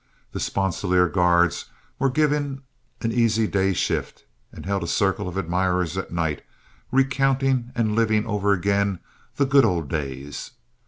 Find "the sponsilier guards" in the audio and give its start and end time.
0.31-1.65